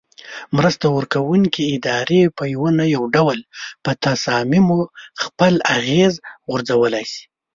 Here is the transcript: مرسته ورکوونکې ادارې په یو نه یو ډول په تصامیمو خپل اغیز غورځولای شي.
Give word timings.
مرسته 0.57 0.85
ورکوونکې 0.97 1.63
ادارې 1.75 2.21
په 2.37 2.43
یو 2.53 2.63
نه 2.77 2.85
یو 2.95 3.03
ډول 3.15 3.39
په 3.83 3.91
تصامیمو 4.05 4.79
خپل 5.23 5.53
اغیز 5.77 6.13
غورځولای 6.47 7.05
شي. 7.11 7.23